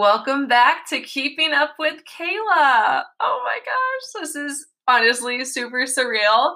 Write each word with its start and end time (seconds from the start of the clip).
Welcome 0.00 0.48
back 0.48 0.88
to 0.88 1.02
Keeping 1.02 1.52
Up 1.52 1.74
with 1.78 2.00
Kayla. 2.06 3.02
Oh 3.20 3.42
my 3.44 3.58
gosh, 3.66 4.22
this 4.22 4.34
is 4.34 4.66
honestly 4.88 5.44
super 5.44 5.84
surreal. 5.84 6.54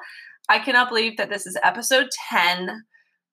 I 0.48 0.58
cannot 0.60 0.88
believe 0.88 1.18
that 1.18 1.28
this 1.28 1.46
is 1.46 1.58
episode 1.62 2.08
10. 2.30 2.70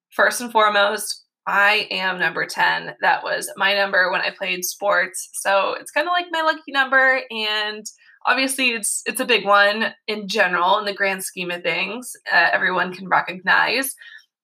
First 0.09 0.41
and 0.41 0.51
foremost, 0.51 1.23
I 1.47 1.87
am 1.91 2.19
number 2.19 2.45
10. 2.45 2.95
That 2.99 3.23
was 3.23 3.49
my 3.55 3.73
number 3.73 4.11
when 4.11 4.19
I 4.19 4.31
played 4.37 4.65
sports. 4.65 5.29
So 5.31 5.75
it's 5.79 5.91
kind 5.91 6.09
of 6.09 6.11
like 6.11 6.25
my 6.29 6.41
lucky 6.41 6.73
number 6.73 7.21
and 7.31 7.85
obviously 8.25 8.71
it's 8.71 9.03
it's 9.05 9.21
a 9.21 9.25
big 9.25 9.45
one 9.45 9.93
in 10.07 10.27
general 10.27 10.77
in 10.77 10.83
the 10.83 10.93
grand 10.93 11.23
scheme 11.23 11.51
of 11.51 11.63
things. 11.63 12.11
Uh, 12.29 12.49
everyone 12.51 12.93
can 12.93 13.07
recognize. 13.07 13.95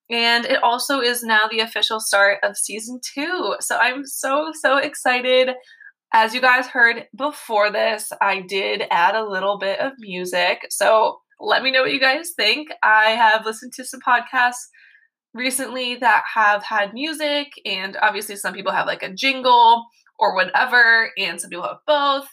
And 0.09 0.45
it 0.45 0.63
also 0.63 1.01
is 1.01 1.23
now 1.23 1.47
the 1.49 1.59
official 1.59 1.99
start 1.99 2.39
of 2.43 2.57
season 2.57 2.99
two. 3.03 3.55
So 3.59 3.77
I'm 3.77 4.05
so, 4.05 4.51
so 4.61 4.77
excited. 4.77 5.49
As 6.13 6.33
you 6.33 6.39
guys 6.39 6.67
heard 6.67 7.07
before 7.15 7.71
this, 7.71 8.11
I 8.21 8.41
did 8.41 8.83
add 8.89 9.15
a 9.15 9.27
little 9.27 9.57
bit 9.57 9.79
of 9.79 9.93
music. 9.99 10.67
So 10.69 11.17
let 11.39 11.61
me 11.61 11.71
know 11.71 11.81
what 11.81 11.91
you 11.91 11.99
guys 11.99 12.31
think. 12.35 12.69
I 12.81 13.11
have 13.11 13.45
listened 13.45 13.73
to 13.73 13.83
some 13.83 13.99
podcasts 13.99 14.67
recently 15.33 15.95
that 15.95 16.23
have 16.33 16.63
had 16.63 16.93
music, 16.93 17.47
and 17.65 17.97
obviously, 18.01 18.35
some 18.35 18.53
people 18.53 18.71
have 18.71 18.87
like 18.87 19.03
a 19.03 19.13
jingle 19.13 19.85
or 20.17 20.35
whatever, 20.35 21.11
and 21.17 21.39
some 21.39 21.49
people 21.49 21.67
have 21.67 21.77
both. 21.85 22.27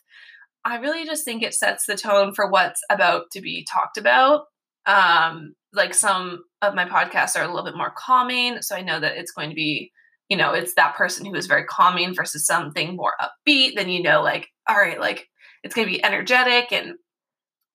I 0.65 0.77
really 0.77 1.05
just 1.05 1.25
think 1.25 1.43
it 1.43 1.55
sets 1.55 1.85
the 1.85 1.97
tone 1.97 2.33
for 2.35 2.51
what's 2.51 2.81
about 2.91 3.25
to 3.33 3.43
be 3.43 3.67
talked 3.71 3.99
about. 3.99 4.45
Um, 4.87 5.55
like 5.75 5.93
some 5.93 6.45
of 6.69 6.75
my 6.75 6.85
podcasts 6.85 7.39
are 7.39 7.45
a 7.45 7.49
little 7.49 7.65
bit 7.65 7.77
more 7.77 7.93
calming. 7.97 8.63
So 8.63 8.75
I 8.75 8.83
know 8.83 9.01
that 9.01 9.17
it's 9.17 9.33
going 9.33 9.51
to 9.51 9.55
be, 9.55 9.93
you 10.29 10.37
know, 10.37 10.53
it's 10.53 10.75
that 10.75 10.95
person 10.95 11.27
who 11.27 11.35
is 11.35 11.47
very 11.47 11.65
calming 11.65 12.15
versus 12.15 12.47
something 12.47 12.97
more 12.97 13.15
upbeat. 13.21 13.75
Then 13.75 13.89
you 13.89 14.03
know, 14.03 14.23
like, 14.23 14.49
all 14.69 14.77
right, 14.77 15.01
like 15.01 15.29
it's 15.63 15.75
going 15.75 15.87
to 15.87 15.93
be 15.93 16.05
energetic. 16.05 16.73
And 16.73 16.95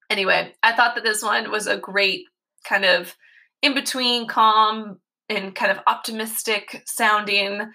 anyway, 0.10 0.54
I 0.64 0.74
thought 0.74 0.96
that 0.96 1.04
this 1.04 1.24
one 1.24 1.52
was 1.52 1.68
a 1.68 1.78
great 1.78 2.26
kind 2.68 2.86
of 2.86 3.16
in 3.62 3.74
between 3.74 4.28
calm 4.28 5.00
and 5.30 5.54
kind 5.54 5.72
of 5.72 5.80
optimistic 5.88 6.84
sounding 6.86 7.72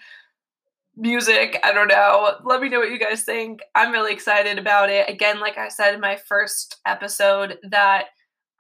music. 0.97 1.59
I 1.65 1.73
don't 1.73 1.89
know. 1.89 2.37
Let 2.45 2.61
me 2.61 2.69
know 2.69 2.79
what 2.79 2.91
you 2.91 2.99
guys 2.99 3.23
think. 3.23 3.61
I'm 3.75 3.93
really 3.93 4.13
excited 4.13 4.59
about 4.59 4.91
it. 4.91 5.09
Again, 5.09 5.41
like 5.41 5.59
I 5.59 5.69
said 5.69 5.95
in 5.95 6.01
my 6.01 6.17
first 6.17 6.77
episode, 6.87 7.59
that 7.71 8.07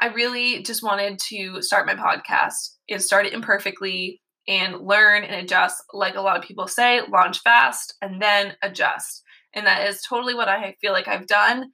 I 0.05 0.09
really 0.09 0.63
just 0.63 0.83
wanted 0.83 1.19
to 1.31 1.63
start 1.63 1.87
my 1.87 1.95
podcast 1.95 2.75
and 2.91 3.01
start 3.01 3.25
it 3.25 3.33
imperfectly 3.33 4.21
and 4.47 4.87
learn 4.87 5.25
and 5.25 5.35
adjust, 5.35 5.83
like 5.95 6.15
a 6.15 6.21
lot 6.21 6.37
of 6.37 6.45
people 6.45 6.69
say, 6.69 7.01
launch 7.11 7.41
fast 7.41 7.95
and 8.03 8.21
then 8.21 8.53
adjust. 8.63 9.23
And 9.55 9.67
that 9.67 9.89
is 9.89 10.03
totally 10.07 10.35
what 10.35 10.47
I 10.47 10.77
feel 10.83 10.93
like 10.93 11.09
I've 11.09 11.27
done. 11.27 11.71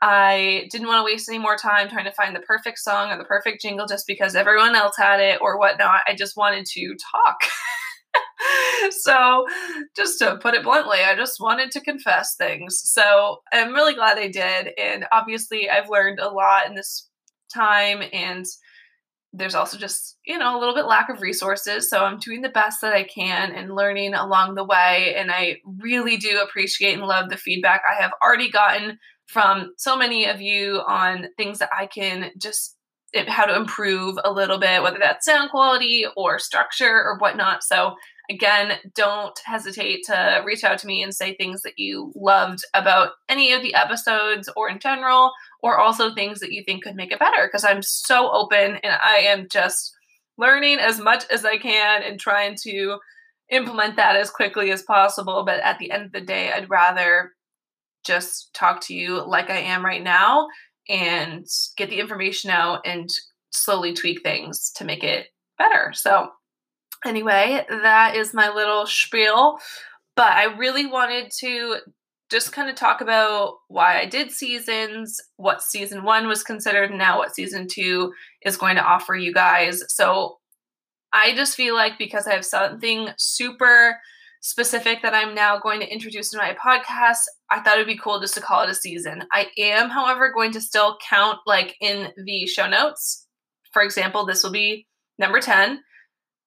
I 0.00 0.66
didn't 0.70 0.86
want 0.86 1.00
to 1.00 1.12
waste 1.12 1.28
any 1.28 1.38
more 1.38 1.56
time 1.56 1.90
trying 1.90 2.06
to 2.06 2.12
find 2.12 2.34
the 2.34 2.40
perfect 2.40 2.78
song 2.78 3.10
or 3.10 3.18
the 3.18 3.24
perfect 3.24 3.60
jingle 3.60 3.86
just 3.86 4.06
because 4.06 4.34
everyone 4.34 4.74
else 4.74 4.96
had 4.96 5.20
it 5.20 5.40
or 5.42 5.58
whatnot. 5.58 6.00
I 6.08 6.14
just 6.14 6.38
wanted 6.38 6.64
to 6.64 6.96
talk. 7.12 7.36
so, 8.92 9.44
just 9.94 10.18
to 10.20 10.38
put 10.40 10.54
it 10.54 10.62
bluntly, 10.62 11.00
I 11.06 11.16
just 11.16 11.38
wanted 11.38 11.70
to 11.72 11.82
confess 11.82 12.34
things. 12.36 12.80
So, 12.82 13.40
I'm 13.52 13.74
really 13.74 13.94
glad 13.94 14.16
I 14.16 14.28
did. 14.28 14.70
And 14.78 15.04
obviously, 15.12 15.68
I've 15.68 15.90
learned 15.90 16.18
a 16.18 16.30
lot 16.30 16.66
in 16.66 16.74
this 16.74 17.10
time 17.54 18.02
and 18.12 18.44
there's 19.36 19.54
also 19.54 19.76
just 19.76 20.16
you 20.24 20.38
know 20.38 20.56
a 20.56 20.60
little 20.60 20.74
bit 20.74 20.86
lack 20.86 21.08
of 21.08 21.20
resources 21.20 21.90
so 21.90 22.04
i'm 22.04 22.18
doing 22.18 22.40
the 22.40 22.48
best 22.48 22.80
that 22.80 22.92
i 22.92 23.02
can 23.02 23.52
and 23.52 23.74
learning 23.74 24.14
along 24.14 24.54
the 24.54 24.64
way 24.64 25.14
and 25.16 25.30
i 25.30 25.56
really 25.80 26.16
do 26.16 26.40
appreciate 26.40 26.94
and 26.94 27.02
love 27.02 27.28
the 27.28 27.36
feedback 27.36 27.82
i 27.90 28.00
have 28.00 28.12
already 28.22 28.50
gotten 28.50 28.98
from 29.26 29.72
so 29.76 29.96
many 29.96 30.26
of 30.26 30.40
you 30.40 30.80
on 30.86 31.26
things 31.36 31.58
that 31.58 31.70
i 31.76 31.86
can 31.86 32.30
just 32.38 32.76
eh, 33.14 33.24
how 33.28 33.44
to 33.44 33.56
improve 33.56 34.16
a 34.24 34.32
little 34.32 34.58
bit 34.58 34.82
whether 34.82 34.98
that's 34.98 35.26
sound 35.26 35.50
quality 35.50 36.04
or 36.16 36.38
structure 36.38 37.02
or 37.02 37.18
whatnot 37.18 37.62
so 37.64 37.94
Again, 38.30 38.78
don't 38.94 39.38
hesitate 39.44 40.04
to 40.06 40.42
reach 40.46 40.64
out 40.64 40.78
to 40.78 40.86
me 40.86 41.02
and 41.02 41.14
say 41.14 41.34
things 41.34 41.62
that 41.62 41.78
you 41.78 42.12
loved 42.14 42.60
about 42.72 43.10
any 43.28 43.52
of 43.52 43.62
the 43.62 43.74
episodes 43.74 44.48
or 44.56 44.68
in 44.70 44.78
general, 44.78 45.32
or 45.62 45.78
also 45.78 46.14
things 46.14 46.40
that 46.40 46.52
you 46.52 46.62
think 46.64 46.84
could 46.84 46.94
make 46.94 47.12
it 47.12 47.18
better 47.18 47.46
because 47.46 47.64
I'm 47.64 47.82
so 47.82 48.30
open 48.32 48.76
and 48.76 48.98
I 49.04 49.16
am 49.26 49.46
just 49.50 49.94
learning 50.38 50.78
as 50.78 50.98
much 51.00 51.24
as 51.30 51.44
I 51.44 51.58
can 51.58 52.02
and 52.02 52.18
trying 52.18 52.56
to 52.62 52.98
implement 53.50 53.96
that 53.96 54.16
as 54.16 54.30
quickly 54.30 54.70
as 54.70 54.82
possible. 54.82 55.44
But 55.44 55.60
at 55.60 55.78
the 55.78 55.90
end 55.90 56.04
of 56.06 56.12
the 56.12 56.20
day, 56.20 56.50
I'd 56.50 56.70
rather 56.70 57.32
just 58.04 58.52
talk 58.54 58.80
to 58.82 58.94
you 58.94 59.26
like 59.26 59.50
I 59.50 59.58
am 59.58 59.84
right 59.84 60.02
now 60.02 60.48
and 60.88 61.46
get 61.76 61.90
the 61.90 62.00
information 62.00 62.50
out 62.50 62.80
and 62.84 63.08
slowly 63.50 63.94
tweak 63.94 64.22
things 64.22 64.70
to 64.76 64.84
make 64.84 65.04
it 65.04 65.28
better. 65.58 65.92
So, 65.94 66.28
Anyway, 67.04 67.64
that 67.68 68.16
is 68.16 68.34
my 68.34 68.48
little 68.48 68.86
spiel. 68.86 69.58
But 70.16 70.32
I 70.32 70.44
really 70.56 70.86
wanted 70.86 71.30
to 71.40 71.78
just 72.30 72.52
kind 72.52 72.70
of 72.70 72.76
talk 72.76 73.00
about 73.00 73.56
why 73.68 74.00
I 74.00 74.06
did 74.06 74.30
seasons, 74.30 75.20
what 75.36 75.62
season 75.62 76.04
one 76.04 76.26
was 76.26 76.42
considered, 76.42 76.90
and 76.90 76.98
now 76.98 77.18
what 77.18 77.34
season 77.34 77.66
two 77.70 78.12
is 78.44 78.56
going 78.56 78.76
to 78.76 78.82
offer 78.82 79.14
you 79.14 79.32
guys. 79.32 79.82
So 79.88 80.38
I 81.12 81.34
just 81.34 81.56
feel 81.56 81.74
like 81.74 81.98
because 81.98 82.26
I 82.26 82.34
have 82.34 82.44
something 82.44 83.08
super 83.18 83.98
specific 84.40 85.00
that 85.02 85.14
I'm 85.14 85.34
now 85.34 85.58
going 85.58 85.80
to 85.80 85.92
introduce 85.92 86.32
in 86.32 86.38
my 86.38 86.54
podcast, 86.54 87.20
I 87.50 87.60
thought 87.60 87.74
it'd 87.74 87.86
be 87.86 87.96
cool 87.96 88.20
just 88.20 88.34
to 88.34 88.40
call 88.40 88.62
it 88.62 88.70
a 88.70 88.74
season. 88.74 89.22
I 89.32 89.48
am, 89.58 89.90
however, 89.90 90.32
going 90.32 90.52
to 90.52 90.60
still 90.60 90.98
count 91.08 91.38
like 91.46 91.76
in 91.80 92.08
the 92.24 92.46
show 92.46 92.68
notes. 92.68 93.26
For 93.72 93.82
example, 93.82 94.26
this 94.26 94.42
will 94.42 94.52
be 94.52 94.86
number 95.18 95.40
10 95.40 95.80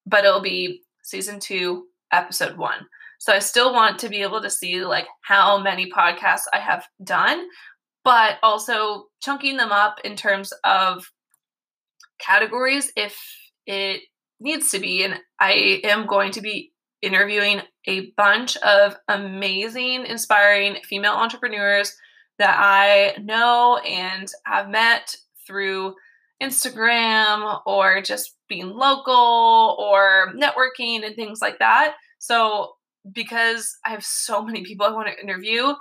but 0.08 0.24
it'll 0.24 0.40
be 0.40 0.82
season 1.02 1.40
two, 1.40 1.84
episode 2.12 2.56
one. 2.56 2.86
So 3.18 3.32
I 3.32 3.40
still 3.40 3.72
want 3.72 3.98
to 4.00 4.08
be 4.08 4.22
able 4.22 4.40
to 4.42 4.50
see 4.50 4.84
like 4.84 5.06
how 5.22 5.58
many 5.58 5.90
podcasts 5.90 6.44
I 6.52 6.58
have 6.58 6.86
done, 7.02 7.46
but 8.04 8.38
also 8.42 9.06
chunking 9.22 9.56
them 9.56 9.72
up 9.72 9.96
in 10.04 10.16
terms 10.16 10.52
of 10.64 11.10
categories 12.20 12.92
if 12.96 13.18
it 13.66 14.02
needs 14.40 14.70
to 14.70 14.78
be. 14.78 15.04
And 15.04 15.18
I 15.40 15.80
am 15.84 16.06
going 16.06 16.30
to 16.32 16.40
be 16.40 16.72
interviewing 17.02 17.60
a 17.86 18.12
bunch 18.16 18.56
of 18.58 18.96
amazing, 19.08 20.06
inspiring 20.06 20.76
female 20.84 21.14
entrepreneurs 21.14 21.94
that 22.38 22.56
I 22.58 23.20
know 23.20 23.78
and 23.78 24.28
have 24.46 24.68
met 24.68 25.14
through 25.46 25.94
Instagram 26.42 27.60
or 27.66 28.00
just 28.00 28.37
being 28.48 28.70
local 28.70 29.76
or 29.78 30.32
networking 30.34 31.04
and 31.04 31.14
things 31.14 31.40
like 31.40 31.58
that. 31.58 31.94
So, 32.18 32.72
because 33.12 33.76
I 33.84 33.90
have 33.90 34.04
so 34.04 34.42
many 34.44 34.64
people 34.64 34.86
I 34.86 34.90
want 34.90 35.08
to 35.08 35.22
interview, 35.22 35.74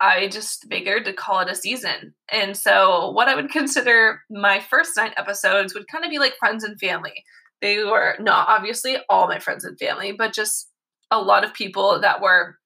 I 0.00 0.28
just 0.28 0.66
figured 0.68 1.04
to 1.04 1.12
call 1.12 1.40
it 1.40 1.50
a 1.50 1.54
season. 1.54 2.14
And 2.30 2.56
so, 2.56 3.10
what 3.10 3.28
I 3.28 3.34
would 3.34 3.50
consider 3.52 4.20
my 4.30 4.60
first 4.60 4.96
nine 4.96 5.12
episodes 5.16 5.74
would 5.74 5.88
kind 5.88 6.04
of 6.04 6.10
be 6.10 6.18
like 6.18 6.36
friends 6.38 6.64
and 6.64 6.78
family. 6.78 7.24
They 7.60 7.82
were 7.82 8.16
not 8.20 8.48
obviously 8.48 8.96
all 9.08 9.26
my 9.26 9.38
friends 9.38 9.64
and 9.64 9.78
family, 9.78 10.12
but 10.12 10.34
just 10.34 10.68
a 11.10 11.20
lot 11.20 11.44
of 11.44 11.54
people 11.54 12.00
that 12.00 12.20
were 12.20 12.56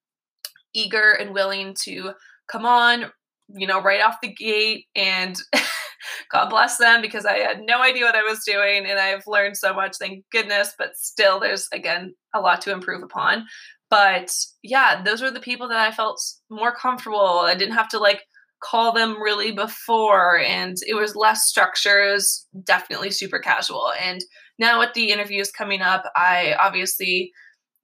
eager 0.75 1.12
and 1.12 1.34
willing 1.34 1.75
to 1.82 2.12
come 2.50 2.65
on, 2.65 3.12
you 3.55 3.67
know, 3.67 3.81
right 3.83 4.03
off 4.03 4.17
the 4.23 4.33
gate 4.33 4.87
and 4.95 5.37
God 6.31 6.51
bless 6.51 6.77
them 6.79 7.01
because 7.01 7.25
I 7.25 7.39
had 7.39 7.61
no 7.65 7.83
idea 7.83 8.05
what 8.05 8.15
I 8.15 8.23
was 8.23 8.45
doing 8.45 8.87
and 8.87 8.99
I've 8.99 9.27
learned 9.27 9.56
so 9.56 9.75
much, 9.75 9.97
thank 9.99 10.25
goodness. 10.31 10.75
But 10.79 10.97
still, 10.97 11.41
there's 11.41 11.69
again 11.73 12.15
a 12.35 12.41
lot 12.41 12.61
to 12.62 12.73
improve 12.73 13.03
upon. 13.03 13.47
But 13.91 14.31
yeah, 14.62 15.03
those 15.03 15.23
were 15.23 15.31
the 15.31 15.41
people 15.41 15.69
that 15.69 15.79
I 15.79 15.91
felt 15.91 16.21
more 16.50 16.75
comfortable. 16.75 17.41
I 17.41 17.55
didn't 17.55 17.75
have 17.75 17.89
to 17.91 17.99
like 17.99 18.23
call 18.62 18.93
them 18.93 19.21
really 19.23 19.53
before 19.53 20.39
and 20.41 20.77
it 20.87 20.94
was 20.94 21.15
less 21.15 21.47
structure. 21.47 22.09
It 22.09 22.12
was 22.12 22.47
definitely 22.65 23.11
super 23.11 23.39
casual. 23.39 23.93
And 24.01 24.21
now 24.59 24.81
with 24.81 24.93
the 24.94 25.11
interviews 25.11 25.51
coming 25.51 25.81
up, 25.81 26.05
I 26.17 26.56
obviously 26.61 27.33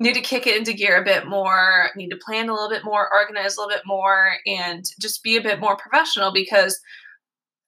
need 0.00 0.14
to 0.14 0.20
kick 0.20 0.46
it 0.46 0.56
into 0.56 0.72
gear 0.72 1.00
a 1.00 1.04
bit 1.04 1.26
more, 1.26 1.90
need 1.96 2.10
to 2.10 2.16
plan 2.16 2.48
a 2.48 2.52
little 2.52 2.68
bit 2.68 2.84
more, 2.84 3.12
organize 3.12 3.56
a 3.56 3.60
little 3.60 3.74
bit 3.74 3.86
more, 3.86 4.32
and 4.46 4.84
just 5.00 5.22
be 5.22 5.36
a 5.36 5.42
bit 5.42 5.60
more 5.60 5.76
professional 5.76 6.32
because 6.32 6.80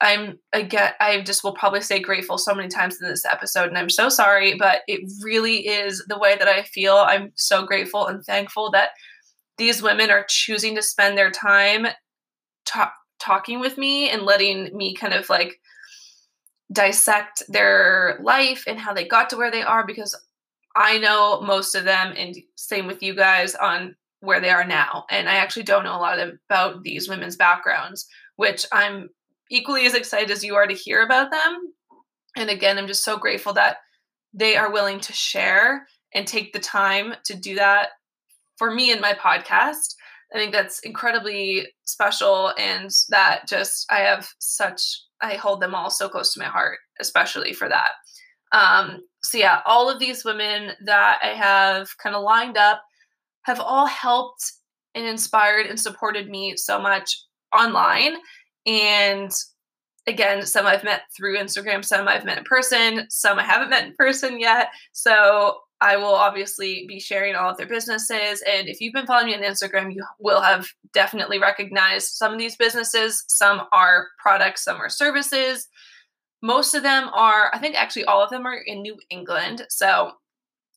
I'm 0.00 0.38
again 0.52 0.92
I 1.00 1.22
just 1.22 1.42
will 1.42 1.54
probably 1.54 1.80
say 1.80 2.00
grateful 2.00 2.36
so 2.36 2.54
many 2.54 2.68
times 2.68 2.98
in 3.00 3.08
this 3.08 3.24
episode 3.24 3.68
and 3.68 3.78
I'm 3.78 3.88
so 3.88 4.10
sorry 4.10 4.54
but 4.54 4.82
it 4.86 5.00
really 5.22 5.66
is 5.66 6.04
the 6.06 6.18
way 6.18 6.36
that 6.36 6.48
I 6.48 6.64
feel. 6.64 6.96
I'm 6.96 7.32
so 7.34 7.64
grateful 7.64 8.06
and 8.06 8.22
thankful 8.22 8.70
that 8.72 8.90
these 9.56 9.82
women 9.82 10.10
are 10.10 10.26
choosing 10.28 10.74
to 10.74 10.82
spend 10.82 11.16
their 11.16 11.30
time 11.30 11.86
ta- 12.66 12.92
talking 13.18 13.58
with 13.58 13.78
me 13.78 14.10
and 14.10 14.22
letting 14.22 14.76
me 14.76 14.94
kind 14.94 15.14
of 15.14 15.30
like 15.30 15.60
dissect 16.70 17.42
their 17.48 18.18
life 18.22 18.64
and 18.66 18.78
how 18.78 18.92
they 18.92 19.06
got 19.06 19.30
to 19.30 19.36
where 19.36 19.50
they 19.50 19.62
are 19.62 19.86
because 19.86 20.14
I 20.76 20.98
know 20.98 21.40
most 21.40 21.74
of 21.74 21.84
them 21.84 22.12
and 22.16 22.36
same 22.56 22.86
with 22.86 23.02
you 23.02 23.14
guys 23.14 23.54
on 23.54 23.96
where 24.20 24.40
they 24.40 24.50
are 24.50 24.66
now. 24.66 25.04
And 25.10 25.28
I 25.28 25.36
actually 25.36 25.62
don't 25.62 25.84
know 25.84 25.96
a 25.96 25.98
lot 25.98 26.18
about 26.18 26.82
these 26.82 27.08
women's 27.08 27.36
backgrounds, 27.36 28.06
which 28.36 28.66
I'm 28.72 29.08
equally 29.50 29.86
as 29.86 29.94
excited 29.94 30.30
as 30.30 30.44
you 30.44 30.54
are 30.54 30.66
to 30.66 30.74
hear 30.74 31.02
about 31.02 31.30
them. 31.30 31.58
And 32.36 32.50
again, 32.50 32.76
I'm 32.76 32.86
just 32.86 33.04
so 33.04 33.16
grateful 33.16 33.54
that 33.54 33.78
they 34.34 34.56
are 34.56 34.70
willing 34.70 35.00
to 35.00 35.12
share 35.12 35.86
and 36.14 36.26
take 36.26 36.52
the 36.52 36.58
time 36.58 37.14
to 37.24 37.34
do 37.34 37.54
that 37.54 37.90
for 38.58 38.72
me 38.72 38.92
in 38.92 39.00
my 39.00 39.14
podcast. 39.14 39.94
I 40.34 40.38
think 40.38 40.52
that's 40.52 40.80
incredibly 40.80 41.68
special 41.84 42.52
and 42.58 42.90
that 43.10 43.48
just 43.48 43.86
I 43.90 44.00
have 44.00 44.28
such 44.38 44.82
I 45.22 45.34
hold 45.34 45.62
them 45.62 45.74
all 45.74 45.88
so 45.88 46.08
close 46.08 46.34
to 46.34 46.40
my 46.40 46.46
heart, 46.46 46.78
especially 47.00 47.54
for 47.54 47.68
that. 47.68 47.90
Um, 48.56 49.02
so 49.22 49.38
yeah, 49.38 49.60
all 49.66 49.90
of 49.90 49.98
these 49.98 50.24
women 50.24 50.72
that 50.84 51.18
I 51.22 51.28
have 51.28 51.90
kind 51.98 52.16
of 52.16 52.22
lined 52.22 52.56
up 52.56 52.82
have 53.42 53.60
all 53.60 53.86
helped 53.86 54.52
and 54.94 55.06
inspired 55.06 55.66
and 55.66 55.78
supported 55.78 56.30
me 56.30 56.56
so 56.56 56.80
much 56.80 57.16
online. 57.56 58.14
And 58.66 59.30
again, 60.06 60.46
some 60.46 60.66
I've 60.66 60.84
met 60.84 61.02
through 61.14 61.36
Instagram, 61.36 61.84
some 61.84 62.08
I've 62.08 62.24
met 62.24 62.38
in 62.38 62.44
person, 62.44 63.06
some 63.10 63.38
I 63.38 63.44
haven't 63.44 63.70
met 63.70 63.84
in 63.84 63.94
person 63.98 64.40
yet. 64.40 64.68
So 64.92 65.58
I 65.82 65.98
will 65.98 66.14
obviously 66.14 66.86
be 66.88 66.98
sharing 66.98 67.34
all 67.34 67.50
of 67.50 67.58
their 67.58 67.66
businesses. 67.66 68.42
And 68.50 68.68
if 68.68 68.80
you've 68.80 68.94
been 68.94 69.06
following 69.06 69.26
me 69.26 69.34
on 69.34 69.42
Instagram, 69.42 69.92
you 69.94 70.02
will 70.18 70.40
have 70.40 70.66
definitely 70.94 71.38
recognized 71.38 72.08
some 72.08 72.32
of 72.32 72.38
these 72.38 72.56
businesses. 72.56 73.22
Some 73.28 73.62
are 73.72 74.06
products, 74.18 74.64
some 74.64 74.78
are 74.78 74.88
services. 74.88 75.68
Most 76.46 76.74
of 76.74 76.84
them 76.84 77.10
are, 77.12 77.50
I 77.52 77.58
think 77.58 77.74
actually 77.74 78.04
all 78.04 78.22
of 78.22 78.30
them 78.30 78.46
are 78.46 78.54
in 78.56 78.80
New 78.80 78.96
England. 79.10 79.66
So 79.68 80.12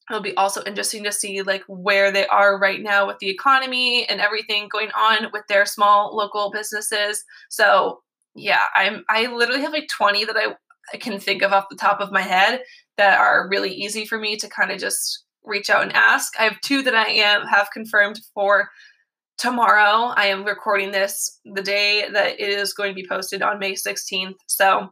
it'll 0.09 0.23
be 0.23 0.35
also 0.35 0.63
interesting 0.63 1.03
to 1.03 1.11
see 1.11 1.43
like 1.43 1.63
where 1.67 2.11
they 2.11 2.25
are 2.27 2.57
right 2.57 2.81
now 2.81 3.05
with 3.05 3.19
the 3.19 3.29
economy 3.29 4.09
and 4.09 4.19
everything 4.19 4.67
going 4.67 4.89
on 4.97 5.27
with 5.31 5.43
their 5.47 5.67
small 5.67 6.15
local 6.15 6.49
businesses. 6.49 7.23
So 7.49 7.99
yeah, 8.33 8.63
I'm 8.75 9.03
I 9.09 9.27
literally 9.27 9.61
have 9.61 9.71
like 9.71 9.87
20 9.95 10.25
that 10.25 10.35
I, 10.35 10.55
I 10.91 10.97
can 10.97 11.19
think 11.19 11.43
of 11.43 11.53
off 11.53 11.69
the 11.69 11.75
top 11.75 12.01
of 12.01 12.11
my 12.11 12.21
head 12.21 12.63
that 12.97 13.19
are 13.19 13.47
really 13.47 13.71
easy 13.71 14.07
for 14.07 14.17
me 14.17 14.37
to 14.37 14.49
kind 14.49 14.71
of 14.71 14.79
just 14.79 15.23
reach 15.43 15.69
out 15.69 15.83
and 15.83 15.93
ask. 15.93 16.33
I 16.39 16.45
have 16.45 16.59
two 16.61 16.81
that 16.81 16.95
I 16.95 17.09
am 17.09 17.45
have 17.45 17.69
confirmed 17.71 18.19
for 18.33 18.69
tomorrow. 19.37 20.13
I 20.15 20.27
am 20.27 20.43
recording 20.43 20.91
this 20.91 21.39
the 21.45 21.61
day 21.61 22.05
that 22.11 22.39
it 22.39 22.49
is 22.49 22.73
going 22.73 22.89
to 22.89 23.01
be 23.01 23.07
posted 23.07 23.43
on 23.43 23.59
May 23.59 23.73
16th. 23.73 24.35
So 24.47 24.89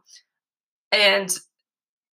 and 0.92 1.34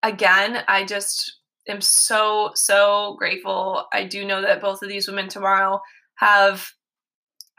again, 0.01 0.63
I 0.67 0.85
just 0.85 1.39
am 1.67 1.81
so, 1.81 2.51
so 2.55 3.15
grateful. 3.17 3.85
I 3.93 4.05
do 4.05 4.25
know 4.25 4.41
that 4.41 4.61
both 4.61 4.81
of 4.81 4.89
these 4.89 5.07
women 5.07 5.29
tomorrow 5.29 5.81
have 6.15 6.67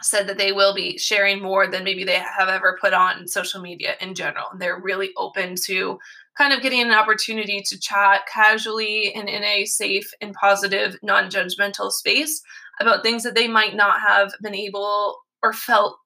said 0.02 0.28
that 0.28 0.38
they 0.38 0.52
will 0.52 0.74
be 0.74 0.98
sharing 0.98 1.40
more 1.40 1.66
than 1.66 1.84
maybe 1.84 2.04
they 2.04 2.18
have 2.18 2.48
ever 2.48 2.78
put 2.80 2.92
on 2.92 3.26
social 3.26 3.60
media 3.60 3.94
in 4.00 4.14
general. 4.14 4.46
And 4.52 4.60
they're 4.60 4.80
really 4.80 5.10
open 5.16 5.54
to 5.66 5.98
kind 6.36 6.52
of 6.52 6.62
getting 6.62 6.82
an 6.82 6.92
opportunity 6.92 7.62
to 7.66 7.80
chat 7.80 8.22
casually 8.32 9.12
and 9.14 9.28
in 9.28 9.42
a 9.44 9.64
safe 9.64 10.10
and 10.20 10.34
positive, 10.34 10.96
non 11.02 11.30
judgmental 11.30 11.90
space 11.90 12.42
about 12.80 13.02
things 13.02 13.22
that 13.22 13.34
they 13.34 13.48
might 13.48 13.74
not 13.74 14.00
have 14.00 14.32
been 14.42 14.54
able 14.54 15.16
or 15.42 15.52
felt 15.52 15.96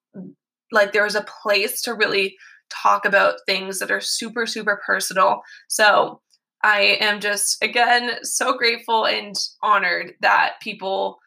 like 0.71 0.93
there 0.93 1.05
was 1.05 1.15
a 1.15 1.27
place 1.43 1.81
to 1.83 1.95
really 1.95 2.37
talk 2.71 3.05
about 3.05 3.41
things 3.47 3.79
that 3.79 3.91
are 3.91 4.01
super, 4.01 4.47
super 4.47 4.81
personal. 4.85 5.43
So 5.69 6.21
I 6.63 6.99
am 7.01 7.21
just, 7.21 7.63
again, 7.63 8.25
so 8.25 8.57
grateful 8.57 9.07
and 9.07 9.35
honored 9.63 10.15
that 10.21 10.55
people 10.61 11.19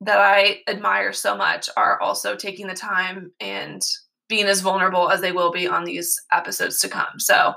that 0.00 0.18
I 0.18 0.60
admire 0.68 1.12
so 1.12 1.36
much 1.36 1.68
are 1.76 2.00
also 2.00 2.36
taking 2.36 2.66
the 2.66 2.74
time 2.74 3.32
and 3.40 3.82
being 4.28 4.46
as 4.46 4.60
vulnerable 4.60 5.10
as 5.10 5.20
they 5.20 5.32
will 5.32 5.52
be 5.52 5.66
on 5.66 5.84
these 5.84 6.20
episodes 6.32 6.80
to 6.80 6.88
come. 6.88 7.18
So, 7.18 7.54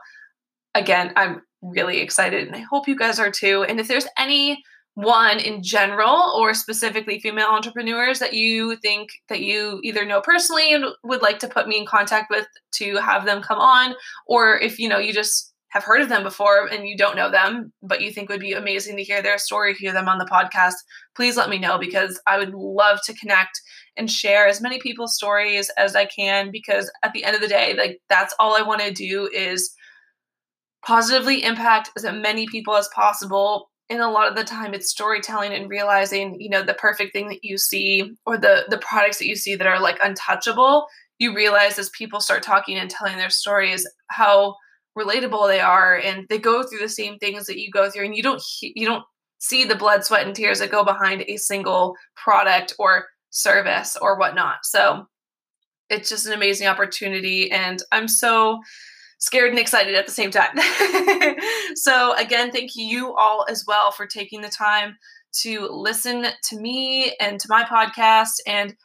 again, 0.76 1.14
I'm 1.16 1.42
really 1.62 2.00
excited 2.00 2.48
and 2.48 2.56
I 2.56 2.66
hope 2.70 2.88
you 2.88 2.96
guys 2.96 3.20
are 3.20 3.32
too. 3.32 3.64
And 3.64 3.80
if 3.80 3.88
there's 3.88 4.08
any 4.18 4.64
one 5.02 5.40
in 5.40 5.64
general 5.64 6.34
or 6.38 6.54
specifically 6.54 7.20
female 7.20 7.48
entrepreneurs 7.48 8.20
that 8.20 8.34
you 8.34 8.76
think 8.78 9.10
that 9.30 9.42
you 9.42 9.80
either 9.84 10.06
know 10.06 10.20
personally 10.22 10.74
and 10.74 10.86
would 11.04 11.22
like 11.22 11.40
to 11.40 11.48
put 11.48 11.68
me 11.68 11.78
in 11.78 11.86
contact 11.86 12.30
with 12.30 12.46
to 12.74 12.98
have 12.98 13.26
them 13.26 13.42
come 13.42 13.60
on? 13.60 13.96
Or 14.28 14.60
if 14.60 14.78
you 14.78 14.90
know 14.90 15.00
you 15.00 15.14
just 15.14 15.54
have 15.70 15.84
heard 15.84 16.02
of 16.02 16.10
them 16.10 16.24
before 16.24 16.66
and 16.66 16.88
you 16.88 16.98
don't 16.98 17.16
know 17.16 17.30
them 17.30 17.72
but 17.84 18.02
you 18.02 18.12
think 18.12 18.28
would 18.28 18.40
be 18.40 18.54
amazing 18.54 18.98
to 18.98 19.04
hear 19.04 19.22
their 19.22 19.38
story 19.38 19.74
hear 19.74 19.94
them 19.94 20.10
on 20.10 20.18
the 20.18 20.26
podcast 20.26 20.74
please 21.16 21.38
let 21.38 21.50
me 21.50 21.60
know 21.60 21.78
because 21.78 22.20
i 22.26 22.38
would 22.38 22.54
love 22.54 23.00
to 23.04 23.14
connect 23.14 23.62
and 23.96 24.10
share 24.10 24.48
as 24.48 24.62
many 24.62 24.80
people's 24.80 25.16
stories 25.16 25.70
as 25.78 25.96
i 25.96 26.06
can 26.06 26.50
because 26.52 26.92
at 27.04 27.14
the 27.14 27.24
end 27.24 27.36
of 27.36 27.42
the 27.42 27.48
day 27.48 27.76
like 27.78 28.00
that's 28.10 28.34
all 28.40 28.58
i 28.58 28.64
want 28.64 28.82
to 28.82 28.92
do 28.92 29.30
is 29.32 29.72
positively 30.86 31.44
impact 31.44 31.92
as 31.96 32.04
many 32.04 32.48
people 32.48 32.76
as 32.76 32.90
possible 32.96 33.69
and 33.90 34.02
a 34.02 34.10
lot 34.10 34.28
of 34.28 34.36
the 34.36 34.44
time 34.44 34.74
it's 34.74 34.90
storytelling 34.90 35.54
and 35.54 35.70
realizing 35.70 36.40
you 36.40 36.50
know 36.50 36.64
the 36.64 36.74
perfect 36.74 37.14
thing 37.14 37.28
that 37.30 37.44
you 37.44 37.58
see 37.58 38.16
or 38.26 38.38
the 38.38 38.66
the 38.70 38.78
products 38.78 39.18
that 39.18 39.28
you 39.28 39.36
see 39.36 39.56
that 39.56 39.68
are 39.68 39.80
like 39.80 40.00
untouchable 40.04 40.88
you 41.18 41.36
realize 41.36 41.78
as 41.78 41.90
people 41.90 42.20
start 42.20 42.44
talking 42.44 42.78
and 42.78 42.90
telling 42.90 43.18
their 43.18 43.30
stories 43.30 43.88
how 44.08 44.56
relatable 44.98 45.48
they 45.48 45.60
are 45.60 45.98
and 45.98 46.26
they 46.30 46.38
go 46.40 46.64
through 46.64 46.80
the 46.80 46.90
same 46.90 47.18
things 47.18 47.46
that 47.46 47.60
you 47.60 47.70
go 47.72 47.90
through 47.90 48.06
and 48.06 48.16
you 48.16 48.24
don't 48.24 48.42
you 48.62 48.86
don't 48.86 49.04
see 49.40 49.64
the 49.64 49.76
blood 49.76 50.04
sweat 50.04 50.26
and 50.26 50.36
tears 50.36 50.60
that 50.60 50.72
go 50.72 50.84
behind 50.84 51.24
a 51.28 51.38
single 51.38 51.96
product 52.16 52.74
or 52.78 53.06
service 53.30 53.96
or 54.02 54.18
whatnot. 54.18 54.58
So 54.64 55.06
it's 55.90 56.10
just 56.10 56.26
an 56.26 56.34
amazing 56.34 56.68
opportunity 56.68 57.52
and 57.52 57.82
i'm 57.92 58.08
so 58.08 58.60
scared 59.20 59.52
and 59.52 59.60
excited 59.60 59.96
at 59.96 60.06
the 60.06 60.12
same 60.12 60.32
time. 60.32 60.58
so, 61.76 62.16
again, 62.16 62.52
thank 62.52 62.72
you 62.76 63.14
all 63.16 63.46
as 63.50 63.66
well 63.68 63.92
for 63.92 64.08
taking 64.08 64.42
the 64.42 64.50
time 64.50 64.98
to 65.42 65.68
listen 65.70 66.26
to 66.44 66.60
me 66.60 67.14
and 67.20 67.40
to 67.40 67.48
my 67.50 67.64
podcast. 67.64 68.40
And 68.48 68.76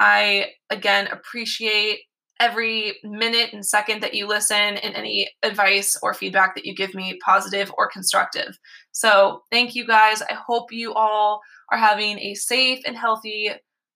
I, 0.00 0.50
again, 0.70 1.08
appreciate 1.08 2.00
every 2.38 2.98
minute 3.02 3.54
and 3.54 3.64
second 3.64 4.02
that 4.02 4.12
you 4.12 4.26
listen 4.26 4.56
and 4.56 4.94
any 4.94 5.30
advice 5.42 5.96
or 6.02 6.12
feedback 6.12 6.54
that 6.54 6.66
you 6.66 6.74
give 6.74 6.94
me, 6.94 7.18
positive 7.24 7.72
or 7.78 7.88
constructive. 7.88 8.58
So, 8.92 9.42
thank 9.50 9.74
you 9.74 9.86
guys. 9.86 10.20
I 10.20 10.34
hope 10.34 10.72
you 10.72 10.92
all 10.92 11.40
are 11.72 11.78
having 11.78 12.18
a 12.18 12.34
safe 12.34 12.80
and 12.86 12.96
healthy 12.96 13.50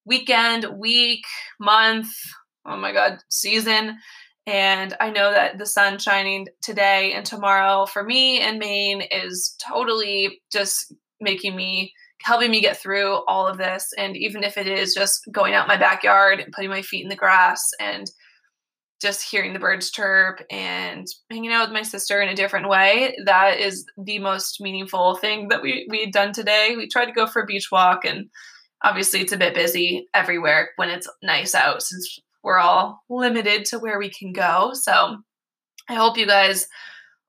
weekend, 0.06 0.66
week, 0.78 1.24
month, 1.58 2.08
oh 2.64 2.76
my 2.76 2.92
God, 2.92 3.18
season. 3.28 3.98
And 4.50 4.96
I 4.98 5.10
know 5.10 5.30
that 5.30 5.58
the 5.58 5.66
sun 5.66 5.98
shining 6.00 6.48
today 6.60 7.12
and 7.12 7.24
tomorrow 7.24 7.86
for 7.86 8.02
me 8.02 8.44
in 8.44 8.58
Maine 8.58 9.00
is 9.00 9.54
totally 9.64 10.42
just 10.50 10.92
making 11.20 11.54
me 11.54 11.92
helping 12.22 12.50
me 12.50 12.60
get 12.60 12.76
through 12.76 13.24
all 13.28 13.46
of 13.46 13.58
this. 13.58 13.90
And 13.96 14.16
even 14.16 14.42
if 14.42 14.58
it 14.58 14.66
is 14.66 14.92
just 14.92 15.22
going 15.30 15.54
out 15.54 15.68
my 15.68 15.76
backyard 15.76 16.40
and 16.40 16.52
putting 16.52 16.68
my 16.68 16.82
feet 16.82 17.04
in 17.04 17.08
the 17.08 17.14
grass 17.14 17.60
and 17.78 18.10
just 19.00 19.22
hearing 19.22 19.52
the 19.52 19.60
birds 19.60 19.92
chirp 19.92 20.40
and 20.50 21.06
hanging 21.30 21.52
out 21.52 21.68
with 21.68 21.72
my 21.74 21.82
sister 21.82 22.20
in 22.20 22.28
a 22.28 22.34
different 22.34 22.68
way, 22.68 23.16
that 23.26 23.60
is 23.60 23.86
the 23.96 24.18
most 24.18 24.60
meaningful 24.60 25.14
thing 25.14 25.46
that 25.48 25.62
we 25.62 25.86
we 25.88 26.00
had 26.00 26.12
done 26.12 26.32
today. 26.32 26.74
We 26.76 26.88
tried 26.88 27.06
to 27.06 27.12
go 27.12 27.28
for 27.28 27.42
a 27.42 27.46
beach 27.46 27.68
walk 27.70 28.04
and 28.04 28.28
obviously 28.82 29.20
it's 29.20 29.32
a 29.32 29.38
bit 29.38 29.54
busy 29.54 30.08
everywhere 30.12 30.70
when 30.74 30.90
it's 30.90 31.08
nice 31.22 31.54
out 31.54 31.82
since 31.82 32.18
we're 32.42 32.58
all 32.58 33.02
limited 33.08 33.64
to 33.66 33.78
where 33.78 33.98
we 33.98 34.10
can 34.10 34.32
go. 34.32 34.72
So 34.74 35.18
I 35.88 35.94
hope 35.94 36.16
you 36.16 36.26
guys 36.26 36.66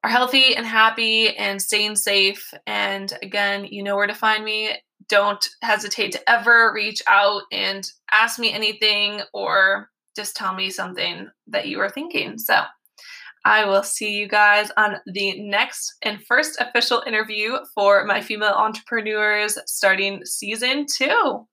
are 0.04 0.10
healthy 0.10 0.56
and 0.56 0.66
happy 0.66 1.36
and 1.36 1.62
staying 1.62 1.96
safe. 1.96 2.54
And 2.66 3.12
again, 3.22 3.66
you 3.66 3.84
know 3.84 3.96
where 3.96 4.08
to 4.08 4.16
find 4.16 4.44
me. 4.44 4.72
Don't 5.10 5.46
hesitate 5.62 6.12
to 6.14 6.30
ever 6.30 6.72
reach 6.74 7.02
out 7.08 7.44
and 7.52 7.84
ask 8.12 8.40
me 8.40 8.52
anything 8.52 9.22
or 9.34 9.90
just 10.16 10.36
tell 10.36 10.54
me 10.54 10.70
something 10.70 11.30
that 11.48 11.68
you 11.68 11.80
are 11.80 11.90
thinking. 11.90 12.38
So 12.38 12.62
I 13.46 13.66
will 13.66 13.84
see 13.84 14.14
you 14.14 14.28
guys 14.28 14.72
on 14.78 14.98
the 15.08 15.42
next 15.42 15.96
and 16.04 16.24
first 16.26 16.60
official 16.60 17.04
interview 17.08 17.58
for 17.74 18.06
my 18.06 18.22
female 18.22 18.54
entrepreneurs 18.54 19.58
starting 19.66 20.24
season 20.26 20.86
two. 20.86 21.48